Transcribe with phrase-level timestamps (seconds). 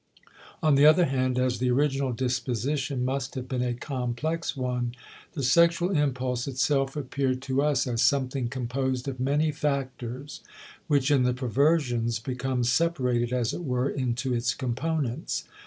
[0.63, 4.95] On the other hand, as the original disposition must have been a complex one,
[5.33, 10.41] the sexual impulse itself appeared to us as something composed of many factors,
[10.87, 15.43] which in the perversions becomes separated, as it were, into its components.